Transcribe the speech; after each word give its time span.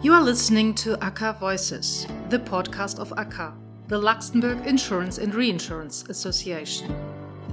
You 0.00 0.12
are 0.12 0.22
listening 0.22 0.74
to 0.74 0.96
ACA 1.04 1.36
Voices, 1.40 2.06
the 2.28 2.38
podcast 2.38 3.00
of 3.00 3.12
ACA, 3.16 3.52
the 3.88 3.98
Luxembourg 3.98 4.64
Insurance 4.64 5.18
and 5.18 5.34
Reinsurance 5.34 6.04
Association. 6.08 6.94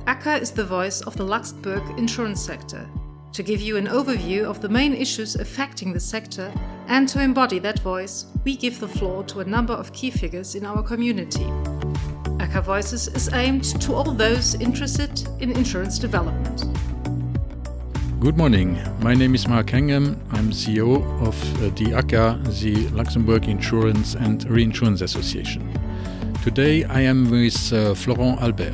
ACA 0.06 0.36
is 0.36 0.52
the 0.52 0.64
voice 0.64 1.02
of 1.02 1.18
the 1.18 1.24
Luxembourg 1.24 1.82
insurance 1.98 2.40
sector, 2.40 2.88
to 3.34 3.42
give 3.42 3.62
you 3.62 3.78
an 3.78 3.88
overview 3.88 4.44
of 4.44 4.62
the 4.62 4.70
main 4.70 4.94
issues 4.94 5.34
affecting 5.34 5.92
the 5.92 6.00
sector 6.00 6.54
and 6.88 7.10
to 7.10 7.20
embody 7.20 7.58
that 7.58 7.80
voice, 7.80 8.28
we 8.44 8.56
give 8.56 8.80
the 8.80 8.88
floor 8.88 9.24
to 9.24 9.40
a 9.40 9.46
number 9.46 9.74
of 9.74 9.92
key 9.92 10.12
figures 10.12 10.54
in 10.54 10.68
our 10.68 10.84
community. 10.84 11.52
ACA 12.40 12.62
Voices 12.62 13.08
is 13.08 13.28
aimed 13.34 13.64
to 13.82 13.96
all 13.96 14.12
those 14.12 14.54
interested 14.62 15.28
in 15.40 15.52
insurance 15.52 15.98
development. 15.98 16.75
Good 18.20 18.38
morning. 18.38 18.80
My 19.02 19.14
name 19.14 19.36
is 19.36 19.46
Marc 19.46 19.68
Hengen. 19.68 20.18
I'm 20.32 20.52
CEO 20.52 21.04
of 21.22 21.36
uh, 21.62 21.70
the 21.76 21.94
ACA, 21.94 22.40
the 22.62 22.88
Luxembourg 22.90 23.48
Insurance 23.50 24.16
and 24.16 24.50
Reinsurance 24.50 25.02
Association. 25.02 25.70
Today 26.42 26.86
I 26.86 27.02
am 27.02 27.30
with 27.30 27.74
uh, 27.74 27.94
Florent 27.94 28.42
Albert. 28.42 28.74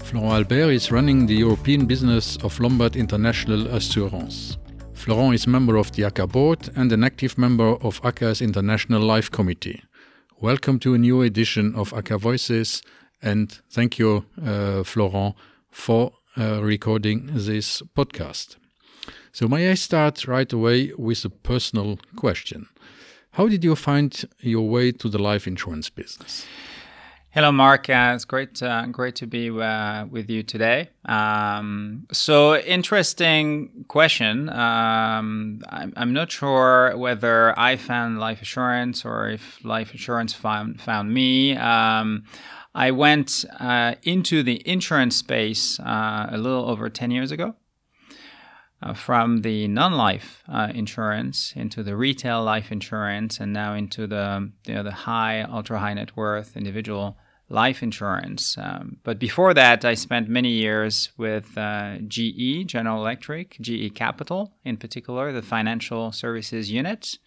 Florent 0.00 0.32
Albert 0.32 0.72
is 0.72 0.90
running 0.90 1.26
the 1.26 1.36
European 1.36 1.86
business 1.86 2.36
of 2.38 2.58
Lombard 2.58 2.96
International 2.96 3.68
Assurance. 3.68 4.58
Florent 4.94 5.34
is 5.34 5.46
member 5.46 5.76
of 5.76 5.92
the 5.92 6.04
ACA 6.04 6.26
board 6.26 6.68
and 6.74 6.92
an 6.92 7.04
active 7.04 7.38
member 7.38 7.76
of 7.82 8.00
ACA's 8.04 8.42
International 8.42 9.00
Life 9.00 9.30
Committee. 9.30 9.82
Welcome 10.40 10.80
to 10.80 10.94
a 10.94 10.98
new 10.98 11.22
edition 11.22 11.74
of 11.76 11.94
ACA 11.94 12.18
Voices 12.18 12.82
and 13.22 13.60
thank 13.70 13.98
you, 13.98 14.26
uh, 14.44 14.82
Florent, 14.82 15.36
for 15.70 16.12
uh, 16.38 16.62
recording 16.62 17.30
this 17.32 17.82
podcast. 17.96 18.56
So, 19.32 19.48
may 19.48 19.70
I 19.70 19.74
start 19.74 20.26
right 20.26 20.52
away 20.52 20.92
with 20.96 21.24
a 21.24 21.30
personal 21.30 21.98
question? 22.16 22.68
How 23.32 23.48
did 23.48 23.64
you 23.64 23.76
find 23.76 24.24
your 24.40 24.68
way 24.68 24.92
to 24.92 25.08
the 25.08 25.18
life 25.18 25.46
insurance 25.46 25.88
business? 25.90 26.46
Hello, 27.32 27.52
Mark. 27.52 27.88
Uh, 27.88 28.12
it's 28.16 28.24
great, 28.24 28.60
uh, 28.60 28.86
great 28.86 29.14
to 29.16 29.26
be 29.26 29.50
uh, 29.50 30.04
with 30.06 30.28
you 30.28 30.42
today. 30.42 30.90
Um, 31.04 32.08
so, 32.10 32.56
interesting 32.56 33.84
question. 33.86 34.48
Um, 34.48 35.62
I'm, 35.68 35.92
I'm, 35.96 36.12
not 36.12 36.32
sure 36.32 36.96
whether 36.96 37.56
I 37.56 37.76
found 37.76 38.18
life 38.18 38.40
insurance 38.40 39.04
or 39.04 39.28
if 39.28 39.64
life 39.64 39.92
insurance 39.92 40.32
found 40.32 40.80
found 40.80 41.14
me. 41.14 41.56
Um, 41.56 42.24
I 42.74 42.90
went 42.92 43.44
uh, 43.58 43.94
into 44.02 44.42
the 44.42 44.66
insurance 44.68 45.16
space 45.16 45.80
uh, 45.80 46.28
a 46.30 46.38
little 46.38 46.68
over 46.68 46.88
10 46.88 47.10
years 47.10 47.30
ago. 47.30 47.56
Uh, 48.82 48.94
from 48.94 49.42
the 49.42 49.68
non-life 49.68 50.42
uh, 50.48 50.72
insurance 50.74 51.52
into 51.54 51.82
the 51.82 51.94
retail 51.94 52.42
life 52.42 52.72
insurance, 52.72 53.38
and 53.38 53.52
now 53.52 53.74
into 53.74 54.06
the 54.06 54.50
you 54.64 54.74
know, 54.74 54.82
the 54.82 54.90
high, 54.90 55.42
ultra 55.42 55.78
high 55.78 55.92
net 55.92 56.16
worth 56.16 56.56
individual 56.56 57.18
life 57.50 57.82
insurance. 57.82 58.56
Um, 58.56 58.96
but 59.02 59.18
before 59.18 59.52
that, 59.52 59.84
I 59.84 59.92
spent 59.92 60.30
many 60.30 60.48
years 60.48 61.10
with 61.18 61.58
uh, 61.58 61.98
GE, 62.08 62.66
General 62.66 63.02
Electric, 63.02 63.58
GE 63.60 63.92
Capital, 63.94 64.54
in 64.64 64.78
particular, 64.78 65.30
the 65.30 65.42
financial 65.42 66.10
services 66.10 66.70
unit 66.70 67.18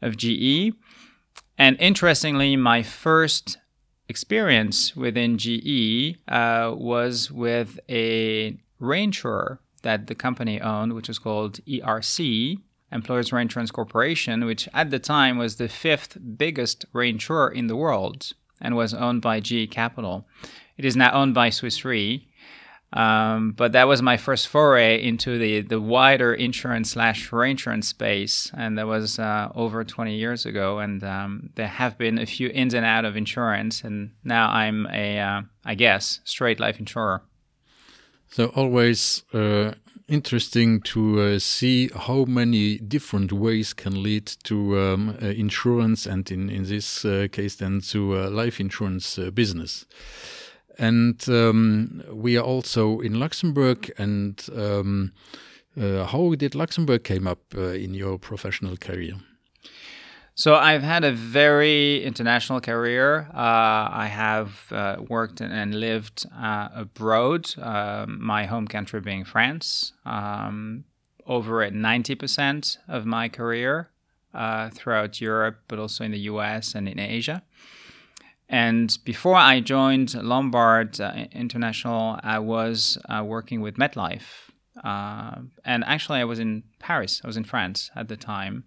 of 0.00 0.16
GE. 0.16 0.72
And 1.58 1.76
interestingly, 1.80 2.54
my 2.54 2.84
first 2.84 3.58
experience 4.10 4.96
within 4.96 5.38
GE 5.38 6.18
uh, 6.28 6.74
was 6.76 7.30
with 7.30 7.78
a 7.88 8.58
reinsurer 8.80 9.58
that 9.82 10.08
the 10.08 10.14
company 10.14 10.60
owned, 10.60 10.92
which 10.92 11.08
was 11.08 11.18
called 11.18 11.64
ERC, 11.64 12.58
Employers 12.92 13.32
Reinsurance 13.32 13.70
Corporation, 13.70 14.44
which 14.44 14.68
at 14.74 14.90
the 14.90 14.98
time 14.98 15.38
was 15.38 15.56
the 15.56 15.68
fifth 15.68 16.18
biggest 16.36 16.84
reinsurer 16.92 17.52
in 17.54 17.68
the 17.68 17.76
world 17.76 18.32
and 18.60 18.76
was 18.76 18.92
owned 18.92 19.22
by 19.22 19.38
GE 19.38 19.70
Capital. 19.70 20.26
It 20.76 20.84
is 20.84 20.96
now 20.96 21.12
owned 21.12 21.34
by 21.34 21.50
Swiss 21.50 21.84
Re. 21.84 22.26
Um, 22.92 23.52
but 23.52 23.72
that 23.72 23.86
was 23.86 24.02
my 24.02 24.16
first 24.16 24.48
foray 24.48 25.02
into 25.02 25.38
the, 25.38 25.60
the 25.60 25.80
wider 25.80 26.34
insurance 26.34 26.90
slash 26.90 27.30
reinsurance 27.30 27.86
space, 27.88 28.50
and 28.56 28.76
that 28.78 28.86
was 28.88 29.18
uh, 29.18 29.50
over 29.54 29.84
20 29.84 30.16
years 30.16 30.44
ago. 30.44 30.80
And 30.80 31.02
um, 31.04 31.50
there 31.54 31.68
have 31.68 31.96
been 31.96 32.18
a 32.18 32.26
few 32.26 32.48
ins 32.48 32.74
and 32.74 32.84
out 32.84 33.04
of 33.04 33.16
insurance, 33.16 33.84
and 33.84 34.10
now 34.24 34.50
I'm 34.50 34.86
a, 34.86 35.20
uh, 35.20 35.42
I 35.64 35.74
guess, 35.76 36.20
straight 36.24 36.58
life 36.58 36.80
insurer. 36.80 37.22
So 38.28 38.46
always 38.56 39.22
uh, 39.32 39.72
interesting 40.08 40.80
to 40.80 41.20
uh, 41.20 41.38
see 41.38 41.90
how 41.94 42.24
many 42.24 42.78
different 42.78 43.32
ways 43.32 43.72
can 43.72 44.02
lead 44.02 44.26
to 44.44 44.78
um, 44.80 45.16
uh, 45.22 45.26
insurance, 45.26 46.06
and 46.06 46.28
in 46.30 46.50
in 46.50 46.64
this 46.64 47.04
uh, 47.04 47.28
case, 47.30 47.56
then 47.56 47.80
to 47.80 48.14
life 48.30 48.60
insurance 48.60 49.16
business. 49.32 49.86
And 50.78 51.22
um, 51.28 52.02
we 52.10 52.36
are 52.36 52.44
also 52.44 53.00
in 53.00 53.18
Luxembourg. 53.18 53.90
And 53.98 54.42
um, 54.54 55.12
uh, 55.80 56.04
how 56.04 56.34
did 56.34 56.54
Luxembourg 56.54 57.04
came 57.04 57.26
up 57.26 57.40
uh, 57.56 57.72
in 57.72 57.94
your 57.94 58.18
professional 58.18 58.76
career? 58.76 59.14
So 60.34 60.54
I've 60.54 60.82
had 60.82 61.04
a 61.04 61.12
very 61.12 62.02
international 62.02 62.62
career. 62.62 63.28
Uh, 63.34 63.90
I 63.92 64.08
have 64.10 64.72
uh, 64.72 64.96
worked 65.06 65.42
and 65.42 65.74
lived 65.74 66.24
uh, 66.34 66.68
abroad, 66.74 67.50
um, 67.58 68.24
my 68.24 68.46
home 68.46 68.66
country 68.66 69.00
being 69.00 69.24
France, 69.24 69.92
um, 70.06 70.84
over 71.26 71.62
at 71.62 71.74
90% 71.74 72.78
of 72.88 73.04
my 73.04 73.28
career 73.28 73.90
uh, 74.32 74.70
throughout 74.70 75.20
Europe, 75.20 75.58
but 75.68 75.78
also 75.78 76.04
in 76.04 76.12
the 76.12 76.20
US 76.20 76.74
and 76.74 76.88
in 76.88 76.98
Asia. 76.98 77.42
And 78.50 78.98
before 79.04 79.36
I 79.36 79.60
joined 79.60 80.12
Lombard 80.12 81.00
uh, 81.00 81.12
International, 81.30 82.18
I 82.24 82.40
was 82.40 82.98
uh, 83.08 83.22
working 83.24 83.60
with 83.60 83.76
MetLife. 83.76 84.50
Uh, 84.82 85.42
and 85.64 85.84
actually, 85.86 86.18
I 86.18 86.24
was 86.24 86.40
in 86.40 86.64
Paris, 86.80 87.20
I 87.22 87.28
was 87.28 87.36
in 87.36 87.44
France 87.44 87.92
at 87.94 88.08
the 88.08 88.16
time. 88.16 88.64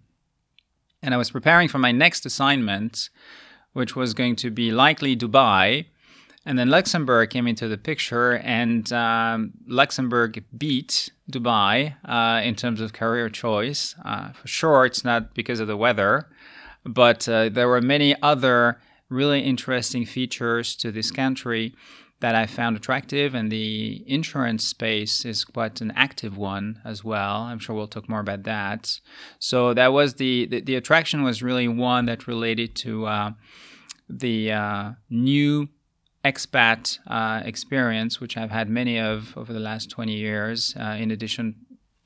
And 1.02 1.12
I 1.12 1.18
was 1.18 1.30
preparing 1.30 1.68
for 1.68 1.76
my 1.76 1.92
next 1.92 2.24
assignment, 2.24 3.10
which 3.74 3.94
was 3.94 4.14
going 4.14 4.36
to 4.36 4.50
be 4.50 4.72
likely 4.72 5.14
Dubai. 5.14 5.84
And 6.46 6.58
then 6.58 6.70
Luxembourg 6.70 7.28
came 7.28 7.46
into 7.46 7.68
the 7.68 7.76
picture, 7.76 8.32
and 8.38 8.90
um, 8.90 9.52
Luxembourg 9.66 10.44
beat 10.56 11.10
Dubai 11.30 11.96
uh, 12.06 12.40
in 12.42 12.54
terms 12.54 12.80
of 12.80 12.94
career 12.94 13.28
choice. 13.28 13.94
Uh, 14.02 14.32
for 14.32 14.48
sure, 14.48 14.86
it's 14.86 15.04
not 15.04 15.34
because 15.34 15.60
of 15.60 15.68
the 15.68 15.76
weather, 15.76 16.26
but 16.86 17.28
uh, 17.28 17.50
there 17.50 17.68
were 17.68 17.82
many 17.82 18.14
other 18.22 18.78
really 19.08 19.40
interesting 19.40 20.04
features 20.06 20.76
to 20.76 20.90
this 20.90 21.10
country 21.10 21.74
that 22.20 22.34
I 22.34 22.46
found 22.46 22.76
attractive, 22.76 23.34
and 23.34 23.50
the 23.50 24.02
insurance 24.06 24.66
space 24.66 25.24
is 25.24 25.44
quite 25.44 25.80
an 25.80 25.92
active 25.94 26.38
one 26.38 26.80
as 26.84 27.04
well. 27.04 27.42
I'm 27.42 27.58
sure 27.58 27.76
we'll 27.76 27.86
talk 27.86 28.08
more 28.08 28.20
about 28.20 28.44
that. 28.44 29.00
So 29.38 29.74
that 29.74 29.92
was 29.92 30.14
the 30.14 30.46
the, 30.46 30.60
the 30.60 30.76
attraction 30.76 31.22
was 31.22 31.42
really 31.42 31.68
one 31.68 32.06
that 32.06 32.26
related 32.26 32.74
to 32.76 33.06
uh, 33.06 33.30
the 34.08 34.52
uh, 34.52 34.92
new 35.10 35.68
expat 36.24 36.98
uh, 37.06 37.42
experience, 37.44 38.20
which 38.20 38.36
I've 38.36 38.50
had 38.50 38.68
many 38.70 38.98
of 38.98 39.36
over 39.36 39.52
the 39.52 39.60
last 39.60 39.90
20 39.90 40.14
years, 40.14 40.74
uh, 40.80 40.96
in 40.98 41.10
addition 41.10 41.56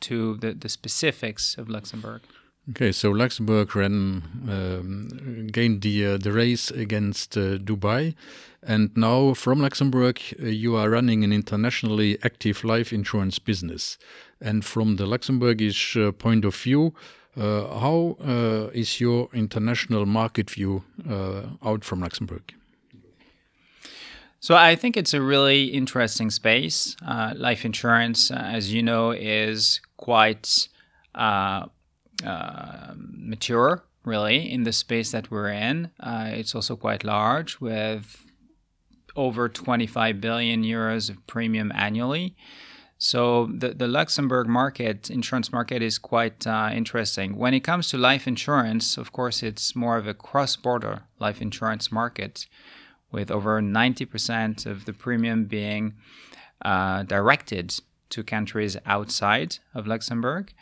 to 0.00 0.36
the, 0.38 0.52
the 0.52 0.68
specifics 0.68 1.56
of 1.56 1.68
Luxembourg. 1.68 2.22
Okay, 2.70 2.92
so 2.92 3.10
Luxembourg 3.10 3.74
ran 3.74 4.22
um, 4.46 5.46
gained 5.50 5.80
the 5.80 6.04
uh, 6.04 6.18
the 6.18 6.32
race 6.32 6.70
against 6.70 7.34
uh, 7.34 7.56
Dubai, 7.56 8.14
and 8.62 8.94
now 8.94 9.32
from 9.32 9.60
Luxembourg 9.60 10.20
uh, 10.38 10.46
you 10.46 10.76
are 10.76 10.90
running 10.90 11.24
an 11.24 11.32
internationally 11.32 12.18
active 12.22 12.64
life 12.64 12.92
insurance 12.92 13.38
business. 13.38 13.96
And 14.40 14.66
from 14.66 14.96
the 14.96 15.06
Luxembourgish 15.06 15.96
uh, 15.96 16.12
point 16.12 16.44
of 16.44 16.54
view, 16.54 16.92
uh, 17.38 17.80
how 17.80 18.18
uh, 18.20 18.68
is 18.74 19.00
your 19.00 19.30
international 19.32 20.04
market 20.04 20.50
view 20.50 20.84
out 21.64 21.84
from 21.84 22.00
Luxembourg? 22.00 22.54
So 24.40 24.54
I 24.54 24.76
think 24.76 24.96
it's 24.96 25.14
a 25.14 25.22
really 25.22 25.64
interesting 25.64 26.30
space. 26.30 26.96
life 27.34 27.64
insurance, 27.64 28.30
as 28.30 28.72
you 28.74 28.82
know, 28.82 29.10
is 29.12 29.80
quite 29.96 30.68
uh, 32.24 32.94
mature, 32.96 33.84
really, 34.04 34.50
in 34.50 34.64
the 34.64 34.72
space 34.72 35.10
that 35.12 35.30
we're 35.30 35.50
in. 35.50 35.90
Uh, 36.00 36.30
it's 36.32 36.54
also 36.54 36.76
quite 36.76 37.04
large 37.04 37.60
with 37.60 38.24
over 39.16 39.48
25 39.48 40.20
billion 40.20 40.62
euros 40.62 41.10
of 41.10 41.26
premium 41.26 41.72
annually. 41.74 42.36
So 42.98 43.46
the, 43.46 43.70
the 43.70 43.86
Luxembourg 43.86 44.48
market, 44.48 45.08
insurance 45.08 45.52
market, 45.52 45.82
is 45.82 45.98
quite 45.98 46.46
uh, 46.46 46.70
interesting. 46.72 47.36
When 47.36 47.54
it 47.54 47.60
comes 47.60 47.88
to 47.90 47.98
life 47.98 48.26
insurance, 48.26 48.96
of 48.96 49.12
course, 49.12 49.42
it's 49.42 49.76
more 49.76 49.96
of 49.96 50.08
a 50.08 50.14
cross-border 50.14 51.02
life 51.20 51.40
insurance 51.40 51.92
market, 51.92 52.46
with 53.12 53.30
over 53.30 53.62
90% 53.62 54.66
of 54.66 54.84
the 54.84 54.92
premium 54.92 55.44
being 55.44 55.94
uh, 56.64 57.04
directed 57.04 57.78
to 58.10 58.22
countries 58.22 58.76
outside 58.86 59.58
of 59.74 59.86
Luxembourg, 59.86 60.52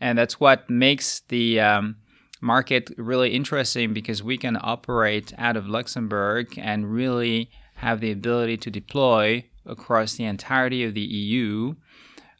and 0.00 0.18
that's 0.18 0.40
what 0.40 0.68
makes 0.68 1.20
the 1.28 1.60
um, 1.60 1.96
market 2.40 2.90
really 2.96 3.30
interesting 3.30 3.92
because 3.92 4.22
we 4.22 4.36
can 4.36 4.58
operate 4.60 5.32
out 5.38 5.56
of 5.56 5.68
Luxembourg 5.68 6.58
and 6.58 6.92
really 6.92 7.50
have 7.76 8.00
the 8.00 8.10
ability 8.10 8.56
to 8.56 8.70
deploy 8.70 9.44
across 9.64 10.14
the 10.14 10.24
entirety 10.24 10.84
of 10.84 10.94
the 10.94 11.00
EU 11.00 11.74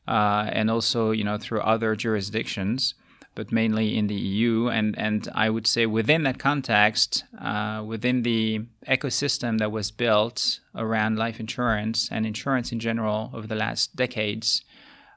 uh, 0.07 0.49
and 0.53 0.71
also 0.71 1.11
you 1.11 1.25
know 1.25 1.37
through 1.37 1.61
other 1.61 1.97
jurisdictions 1.97 2.95
but 3.37 3.53
mainly 3.53 3.97
in 3.97 4.09
the 4.09 4.15
EU. 4.15 4.67
And, 4.67 4.99
and 4.99 5.29
I 5.33 5.49
would 5.51 5.69
say 5.69 5.87
within 5.87 6.25
that 6.25 6.41
context, 6.41 7.23
uh, 7.41 7.85
within 7.87 8.23
the 8.23 8.63
ecosystem 8.89 9.59
that 9.59 9.71
was 9.71 9.93
built 9.93 10.59
around 10.75 11.17
life 11.17 11.39
insurance 11.39 12.09
and 12.11 12.27
insurance 12.27 12.73
in 12.73 12.81
general 12.81 13.31
over 13.33 13.47
the 13.47 13.55
last 13.55 13.95
decades 13.95 14.65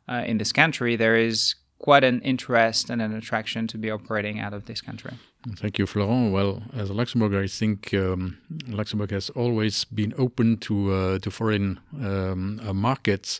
uh, 0.07 0.23
in 0.27 0.37
this 0.37 0.51
country, 0.51 0.95
there 0.95 1.15
is 1.15 1.55
quite 1.79 2.03
an 2.03 2.21
interest 2.21 2.89
and 2.89 3.01
an 3.01 3.15
attraction 3.15 3.65
to 3.67 3.77
be 3.77 3.89
operating 3.89 4.39
out 4.39 4.53
of 4.53 4.65
this 4.65 4.81
country. 4.81 5.13
Thank 5.55 5.79
you, 5.79 5.85
Florent. 5.85 6.33
Well, 6.33 6.61
as 6.73 6.89
a 6.89 6.93
Luxembourger, 6.93 7.41
I 7.41 7.47
think 7.47 7.93
um, 7.93 8.37
Luxembourg 8.67 9.11
has 9.11 9.29
always 9.29 9.85
been 9.85 10.13
open 10.17 10.57
to 10.57 10.91
uh, 10.91 11.19
to 11.19 11.31
foreign 11.31 11.79
um, 11.93 12.59
uh, 12.61 12.73
markets, 12.73 13.39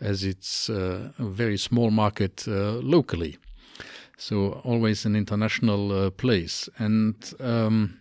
as 0.00 0.22
it's 0.22 0.70
uh, 0.70 1.10
a 1.18 1.24
very 1.24 1.58
small 1.58 1.90
market 1.90 2.44
uh, 2.46 2.78
locally. 2.94 3.36
So 4.20 4.60
always 4.64 5.06
an 5.06 5.16
international 5.16 5.92
uh, 5.92 6.10
place. 6.10 6.68
And 6.76 7.14
um, 7.40 8.00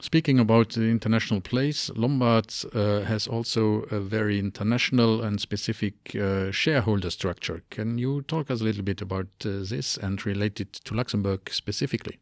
speaking 0.00 0.38
about 0.38 0.70
the 0.70 0.84
international 0.84 1.40
place, 1.40 1.90
Lombard 1.96 2.54
uh, 2.72 3.00
has 3.00 3.26
also 3.26 3.80
a 3.90 3.98
very 3.98 4.38
international 4.38 5.20
and 5.20 5.40
specific 5.40 6.14
uh, 6.14 6.52
shareholder 6.52 7.10
structure. 7.10 7.64
Can 7.70 7.98
you 7.98 8.22
talk 8.22 8.52
us 8.52 8.60
a 8.60 8.64
little 8.64 8.84
bit 8.84 9.02
about 9.02 9.26
uh, 9.44 9.64
this 9.68 9.96
and 9.96 10.24
relate 10.24 10.60
it 10.60 10.74
to 10.84 10.94
Luxembourg 10.94 11.50
specifically? 11.50 12.20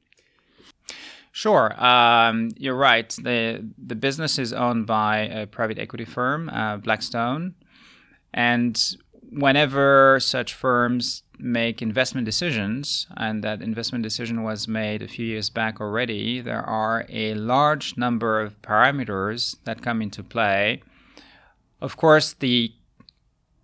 Sure, 1.30 1.74
um, 1.84 2.48
you're 2.56 2.74
right. 2.74 3.10
the 3.22 3.62
The 3.76 3.96
business 3.96 4.38
is 4.38 4.54
owned 4.54 4.86
by 4.86 5.18
a 5.18 5.46
private 5.46 5.78
equity 5.78 6.06
firm, 6.06 6.48
uh, 6.48 6.78
Blackstone, 6.78 7.54
and 8.32 8.96
whenever 9.36 10.18
such 10.18 10.54
firms 10.54 11.22
make 11.38 11.82
investment 11.82 12.24
decisions, 12.24 13.06
and 13.16 13.44
that 13.44 13.60
investment 13.60 14.02
decision 14.02 14.42
was 14.42 14.66
made 14.66 15.02
a 15.02 15.08
few 15.08 15.26
years 15.26 15.50
back 15.50 15.78
already, 15.80 16.40
there 16.40 16.62
are 16.62 17.04
a 17.10 17.34
large 17.34 17.96
number 17.98 18.40
of 18.40 18.60
parameters 18.62 19.56
that 19.64 19.82
come 19.82 20.00
into 20.00 20.22
play. 20.22 20.82
Of 21.82 21.98
course, 21.98 22.32
the 22.32 22.72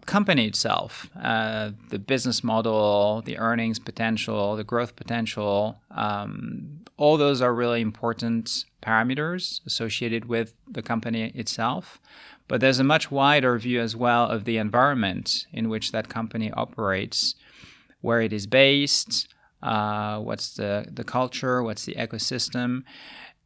company 0.04 0.46
itself, 0.46 1.08
uh, 1.20 1.70
the 1.88 1.98
business 1.98 2.44
model, 2.44 3.22
the 3.24 3.38
earnings 3.38 3.78
potential, 3.78 4.56
the 4.56 4.64
growth 4.64 4.94
potential, 4.94 5.80
um, 5.90 6.82
all 6.98 7.16
those 7.16 7.40
are 7.40 7.54
really 7.54 7.80
important 7.80 8.64
parameters 8.82 9.64
associated 9.66 10.26
with 10.26 10.52
the 10.70 10.82
company 10.82 11.32
itself. 11.34 12.00
But 12.48 12.60
there's 12.60 12.80
a 12.80 12.84
much 12.84 13.10
wider 13.10 13.58
view 13.58 13.80
as 13.80 13.96
well 13.96 14.26
of 14.26 14.44
the 14.44 14.58
environment 14.58 15.46
in 15.52 15.68
which 15.68 15.92
that 15.92 16.08
company 16.08 16.50
operates 16.52 17.34
where 18.00 18.20
it 18.20 18.32
is 18.32 18.46
based, 18.46 19.28
uh, 19.62 20.18
what's 20.18 20.54
the, 20.54 20.86
the 20.92 21.04
culture, 21.04 21.62
what's 21.62 21.84
the 21.84 21.94
ecosystem. 21.94 22.82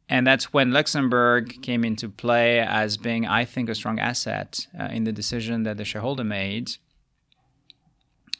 And 0.09 0.25
that's 0.25 0.53
when 0.53 0.71
Luxembourg 0.71 1.61
came 1.61 1.83
into 1.83 2.09
play 2.09 2.59
as 2.59 2.97
being, 2.97 3.25
I 3.25 3.45
think, 3.45 3.69
a 3.69 3.75
strong 3.75 3.99
asset 3.99 4.67
uh, 4.77 4.85
in 4.85 5.03
the 5.03 5.11
decision 5.11 5.63
that 5.63 5.77
the 5.77 5.85
shareholder 5.85 6.23
made. 6.23 6.71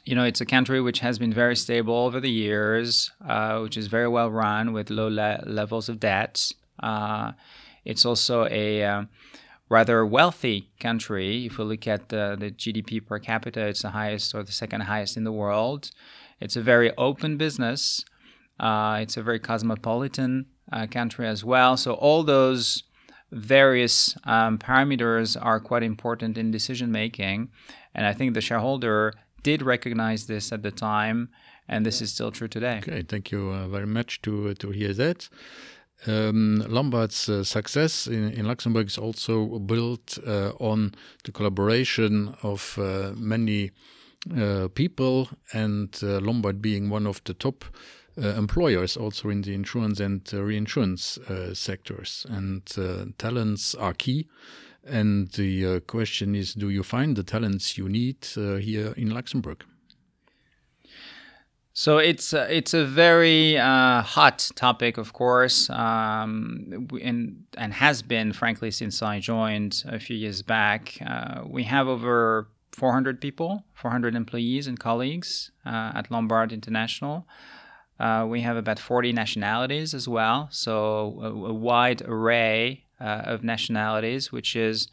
You 0.04 0.14
know, 0.14 0.24
it's 0.24 0.40
a 0.40 0.46
country 0.46 0.80
which 0.80 1.00
has 1.00 1.18
been 1.18 1.32
very 1.32 1.54
stable 1.54 1.94
over 1.94 2.20
the 2.20 2.30
years, 2.30 3.10
uh, 3.26 3.60
which 3.60 3.76
is 3.76 3.88
very 3.88 4.08
well 4.08 4.30
run 4.30 4.72
with 4.72 4.88
low 4.88 5.08
le- 5.08 5.42
levels 5.46 5.90
of 5.90 6.00
debt. 6.00 6.50
Uh, 6.82 7.32
it's 7.84 8.06
also 8.06 8.46
a 8.50 8.82
uh, 8.82 9.02
rather 9.68 10.04
wealthy 10.04 10.70
country. 10.80 11.46
If 11.46 11.58
we 11.58 11.64
look 11.64 11.86
at 11.86 12.08
the, 12.08 12.36
the 12.38 12.50
GDP 12.50 13.04
per 13.04 13.18
capita, 13.18 13.66
it's 13.66 13.82
the 13.82 13.90
highest 13.90 14.34
or 14.34 14.42
the 14.42 14.52
second 14.52 14.82
highest 14.82 15.16
in 15.16 15.24
the 15.24 15.32
world. 15.32 15.90
It's 16.40 16.56
a 16.56 16.62
very 16.62 16.96
open 16.96 17.36
business. 17.36 18.04
Uh, 18.58 18.98
it's 19.02 19.16
a 19.16 19.22
very 19.22 19.38
cosmopolitan 19.38 20.46
uh, 20.72 20.86
country 20.86 21.26
as 21.26 21.44
well. 21.44 21.76
So 21.76 21.94
all 21.94 22.22
those 22.22 22.84
various 23.30 24.16
um, 24.24 24.58
parameters 24.58 25.36
are 25.40 25.60
quite 25.60 25.82
important 25.82 26.38
in 26.38 26.50
decision 26.50 26.90
making, 26.90 27.50
and 27.94 28.06
I 28.06 28.12
think 28.12 28.34
the 28.34 28.40
shareholder 28.40 29.12
did 29.42 29.62
recognize 29.62 30.26
this 30.26 30.50
at 30.50 30.62
the 30.62 30.70
time, 30.70 31.28
and 31.68 31.84
this 31.84 32.00
is 32.00 32.10
still 32.10 32.32
true 32.32 32.48
today. 32.48 32.78
Okay, 32.78 33.02
thank 33.02 33.30
you 33.30 33.50
uh, 33.50 33.68
very 33.68 33.86
much 33.86 34.22
to 34.22 34.54
to 34.54 34.70
hear 34.70 34.94
that. 34.94 35.28
Um, 36.06 36.64
Lombard's 36.68 37.28
uh, 37.28 37.42
success 37.42 38.06
in, 38.06 38.30
in, 38.30 38.46
Luxembourg 38.46 38.86
is 38.86 38.98
also 38.98 39.58
built 39.58 40.18
uh, 40.24 40.52
on 40.60 40.92
the 41.24 41.32
collaboration 41.32 42.36
of 42.42 42.78
uh, 42.78 43.12
many 43.16 43.72
uh, 44.36 44.68
people, 44.74 45.28
and 45.52 45.98
uh, 46.02 46.20
Lombard 46.20 46.62
being 46.62 46.88
one 46.88 47.06
of 47.06 47.22
the 47.24 47.34
top 47.34 47.64
uh, 48.16 48.28
employers 48.36 48.96
also 48.96 49.28
in 49.28 49.42
the 49.42 49.54
insurance 49.54 49.98
and 49.98 50.32
reinsurance 50.32 51.18
sectors. 51.52 52.26
And 52.28 52.64
talents 53.18 53.74
are 53.74 53.94
key. 53.94 54.28
And 54.84 55.28
the 55.32 55.80
question 55.80 56.34
is 56.34 56.54
do 56.54 56.70
you 56.70 56.82
find 56.82 57.16
the 57.16 57.22
talents 57.22 57.76
you 57.76 57.88
need 57.88 58.24
here 58.24 58.92
in 58.96 59.10
Luxembourg? 59.10 59.64
So 61.78 61.98
it's 61.98 62.34
uh, 62.34 62.48
it's 62.50 62.74
a 62.74 62.84
very 62.84 63.56
uh, 63.56 64.02
hot 64.02 64.50
topic, 64.56 64.98
of 64.98 65.12
course, 65.12 65.70
um, 65.70 66.88
and 67.00 67.44
and 67.56 67.72
has 67.72 68.02
been, 68.02 68.32
frankly, 68.32 68.72
since 68.72 69.00
I 69.00 69.20
joined 69.20 69.84
a 69.86 70.00
few 70.00 70.16
years 70.16 70.42
back. 70.42 70.98
Uh, 71.06 71.42
we 71.46 71.62
have 71.62 71.86
over 71.86 72.48
400 72.72 73.20
people, 73.20 73.62
400 73.74 74.16
employees 74.16 74.66
and 74.66 74.76
colleagues 74.76 75.52
uh, 75.64 75.92
at 75.94 76.10
Lombard 76.10 76.52
International. 76.52 77.28
Uh, 78.00 78.26
we 78.28 78.40
have 78.40 78.56
about 78.56 78.80
40 78.80 79.12
nationalities 79.12 79.94
as 79.94 80.08
well, 80.08 80.48
so 80.50 81.20
a, 81.22 81.28
a 81.28 81.54
wide 81.54 82.02
array 82.02 82.86
uh, 83.00 83.22
of 83.24 83.44
nationalities, 83.44 84.32
which 84.32 84.56
is 84.56 84.88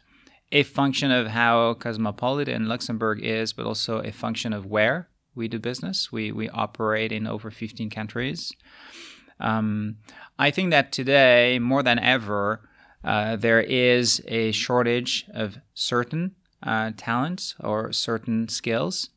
a 0.52 0.62
function 0.62 1.10
of 1.10 1.26
how 1.26 1.74
cosmopolitan 1.74 2.68
Luxembourg 2.68 3.18
is, 3.24 3.52
but 3.52 3.66
also 3.66 3.98
a 4.02 4.12
function 4.12 4.52
of 4.52 4.66
where 4.66 5.08
we 5.36 5.48
do 5.48 5.58
business. 5.58 6.10
We 6.10 6.32
we 6.32 6.48
operate 6.48 7.12
in 7.12 7.26
over 7.26 7.50
15 7.50 7.90
countries. 7.90 8.52
Um, 9.38 9.98
I 10.38 10.50
think 10.50 10.70
that 10.70 10.92
today, 10.92 11.58
more 11.58 11.82
than 11.82 11.98
ever, 11.98 12.68
uh, 13.04 13.36
there 13.36 13.60
is 13.60 14.22
a 14.26 14.52
shortage 14.52 15.26
of 15.32 15.58
certain 15.74 16.34
uh, 16.62 16.92
talents 16.96 17.54
or 17.60 17.92
certain 17.92 18.48
skills. 18.48 19.10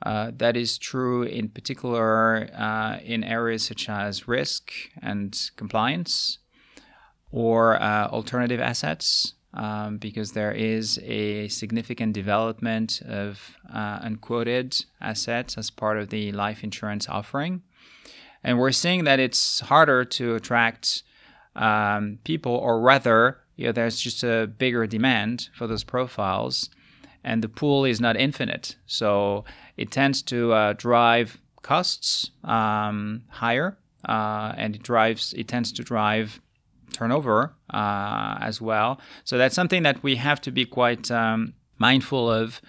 Uh, 0.00 0.30
that 0.36 0.56
is 0.56 0.78
true 0.78 1.24
in 1.24 1.48
particular 1.48 2.48
uh, 2.56 2.98
in 3.04 3.24
areas 3.24 3.66
such 3.66 3.88
as 3.88 4.28
risk 4.28 4.70
and 5.02 5.50
compliance 5.56 6.38
or 7.32 7.82
uh, 7.82 8.06
alternative 8.06 8.60
assets 8.60 9.34
um, 9.54 9.98
because 9.98 10.32
there 10.32 10.52
is 10.52 10.98
a 11.02 11.48
significant 11.48 12.12
development 12.12 13.00
of 13.02 13.56
uh, 13.72 13.98
unquoted 14.02 14.84
assets 15.00 15.56
as 15.56 15.70
part 15.70 15.98
of 15.98 16.10
the 16.10 16.32
life 16.32 16.62
insurance 16.62 17.08
offering. 17.08 17.62
And 18.44 18.58
we're 18.58 18.72
seeing 18.72 19.04
that 19.04 19.18
it's 19.18 19.60
harder 19.60 20.04
to 20.04 20.34
attract 20.34 21.02
um, 21.56 22.18
people, 22.24 22.52
or 22.52 22.80
rather, 22.80 23.38
you 23.56 23.66
know, 23.66 23.72
there's 23.72 23.98
just 23.98 24.22
a 24.22 24.46
bigger 24.46 24.86
demand 24.86 25.48
for 25.52 25.66
those 25.66 25.82
profiles, 25.82 26.70
and 27.24 27.42
the 27.42 27.48
pool 27.48 27.84
is 27.84 28.00
not 28.00 28.16
infinite. 28.16 28.76
So 28.86 29.44
it 29.76 29.90
tends 29.90 30.22
to 30.22 30.52
uh, 30.52 30.72
drive 30.74 31.38
costs 31.62 32.30
um, 32.44 33.22
higher, 33.28 33.76
uh, 34.08 34.52
and 34.56 34.76
it 34.76 34.82
drives 34.82 35.34
it 35.36 35.48
tends 35.48 35.72
to 35.72 35.82
drive 35.82 36.40
turnover 36.98 37.54
uh, 37.72 38.36
as 38.40 38.60
well. 38.60 39.00
So 39.24 39.38
that's 39.38 39.54
something 39.54 39.82
that 39.84 40.02
we 40.02 40.16
have 40.16 40.40
to 40.42 40.50
be 40.50 40.64
quite 40.64 41.10
um, 41.10 41.54
mindful 41.78 42.30
of 42.30 42.60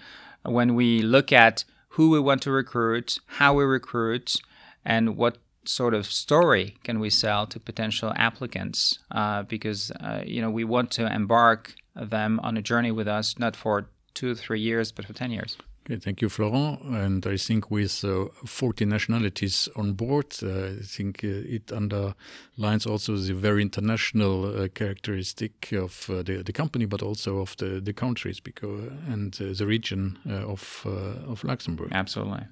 when 0.44 0.74
we 0.74 1.02
look 1.02 1.32
at 1.32 1.64
who 1.94 2.10
we 2.10 2.20
want 2.20 2.42
to 2.42 2.50
recruit, 2.52 3.18
how 3.38 3.54
we 3.54 3.64
recruit, 3.64 4.36
and 4.84 5.16
what 5.16 5.38
sort 5.64 5.94
of 5.94 6.06
story 6.06 6.76
can 6.84 7.00
we 7.00 7.10
sell 7.10 7.46
to 7.46 7.58
potential 7.60 8.12
applicants 8.16 8.98
uh, 9.10 9.42
because 9.42 9.90
uh, 10.00 10.22
you 10.24 10.40
know 10.40 10.50
we 10.50 10.64
want 10.64 10.90
to 10.90 11.12
embark 11.12 11.74
them 11.94 12.40
on 12.42 12.56
a 12.56 12.62
journey 12.62 12.90
with 12.90 13.06
us 13.06 13.38
not 13.38 13.54
for 13.54 13.86
two 14.14 14.32
or 14.32 14.34
three 14.34 14.60
years 14.60 14.90
but 14.90 15.04
for 15.04 15.12
10 15.12 15.30
years 15.30 15.58
Okay, 15.90 15.98
thank 15.98 16.22
you, 16.22 16.28
Florent. 16.28 16.80
And 16.84 17.26
I 17.26 17.36
think 17.36 17.68
with 17.68 18.04
uh, 18.04 18.26
40 18.46 18.84
nationalities 18.84 19.68
on 19.74 19.94
board, 19.94 20.36
uh, 20.40 20.66
I 20.66 20.82
think 20.84 21.24
uh, 21.24 21.28
it 21.28 21.72
underlines 21.72 22.86
also 22.86 23.16
the 23.16 23.34
very 23.34 23.60
international 23.62 24.44
uh, 24.44 24.68
characteristic 24.68 25.72
of 25.72 26.08
uh, 26.08 26.22
the, 26.22 26.44
the 26.44 26.52
company, 26.52 26.84
but 26.84 27.02
also 27.02 27.38
of 27.38 27.56
the, 27.56 27.80
the 27.80 27.92
countries 27.92 28.38
because, 28.38 28.88
and 29.08 29.36
uh, 29.40 29.52
the 29.52 29.66
region 29.66 30.16
of, 30.26 30.86
of 30.86 31.42
Luxembourg. 31.42 31.88
Absolutely. 31.90 32.44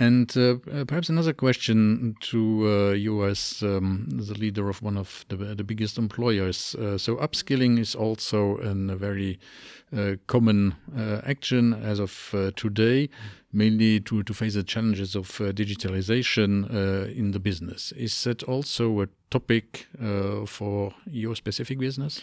And 0.00 0.34
uh, 0.34 0.56
uh, 0.72 0.86
perhaps 0.86 1.10
another 1.10 1.34
question 1.34 2.16
to 2.20 2.66
uh, 2.66 2.92
you 2.92 3.22
as 3.26 3.62
um, 3.62 4.06
the 4.08 4.32
leader 4.32 4.70
of 4.70 4.80
one 4.80 4.96
of 4.96 5.26
the, 5.28 5.36
the 5.36 5.62
biggest 5.62 5.98
employers. 5.98 6.74
Uh, 6.74 6.96
so 6.96 7.16
upskilling 7.16 7.78
is 7.78 7.94
also 7.94 8.56
a 8.56 8.96
very 8.96 9.38
uh, 9.94 10.12
common 10.26 10.74
uh, 10.96 11.20
action 11.26 11.74
as 11.74 11.98
of 12.00 12.34
today, 12.56 13.10
mainly 13.52 14.00
to, 14.00 14.22
to 14.22 14.32
face 14.32 14.54
the 14.54 14.62
challenges 14.62 15.14
of 15.14 15.28
digitalization 15.28 16.70
in 17.14 17.32
the 17.32 17.38
business. 17.38 17.92
Is 17.92 18.24
that 18.24 18.42
also 18.44 19.02
a 19.02 19.08
topic 19.28 19.86
for 20.46 20.94
your 21.06 21.36
specific 21.36 21.78
business? 21.78 22.22